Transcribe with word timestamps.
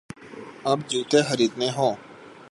اب 0.63 0.79
جوتے 0.89 1.19
خریدنے 1.21 1.69
ہوں۔ 1.77 1.93